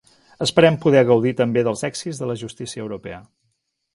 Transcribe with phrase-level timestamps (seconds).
[0.45, 3.23] Esperem poder gaudir també dels èxits de la justícia europea.